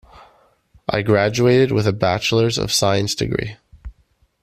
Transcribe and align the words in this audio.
I 0.89 1.03
graduated 1.03 1.71
with 1.71 1.85
a 1.85 1.93
bachelors 1.93 2.57
of 2.57 2.71
science 2.73 3.13
degree. 3.13 3.57